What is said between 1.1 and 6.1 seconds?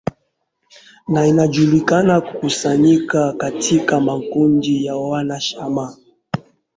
inajulikana kukusanyika katika makundi ya wanachama